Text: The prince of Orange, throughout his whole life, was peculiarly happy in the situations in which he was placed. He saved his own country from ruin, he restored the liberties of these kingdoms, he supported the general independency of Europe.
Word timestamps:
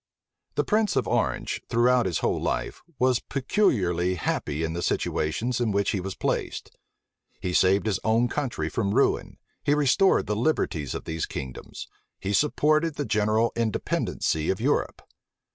The 0.55 0.63
prince 0.63 0.95
of 0.95 1.07
Orange, 1.07 1.61
throughout 1.69 2.07
his 2.07 2.17
whole 2.25 2.41
life, 2.41 2.81
was 2.97 3.19
peculiarly 3.19 4.15
happy 4.15 4.63
in 4.63 4.73
the 4.73 4.81
situations 4.81 5.61
in 5.61 5.71
which 5.71 5.91
he 5.91 5.99
was 5.99 6.15
placed. 6.15 6.75
He 7.39 7.53
saved 7.53 7.85
his 7.85 7.99
own 8.03 8.27
country 8.27 8.67
from 8.67 8.95
ruin, 8.95 9.37
he 9.63 9.75
restored 9.75 10.25
the 10.25 10.35
liberties 10.35 10.95
of 10.95 11.03
these 11.03 11.27
kingdoms, 11.27 11.87
he 12.19 12.33
supported 12.33 12.95
the 12.95 13.05
general 13.05 13.51
independency 13.55 14.49
of 14.49 14.59
Europe. 14.59 15.03